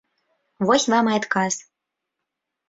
Вось 0.69 0.85
вам 0.93 1.11
і 1.11 1.13
адказ. 1.19 1.53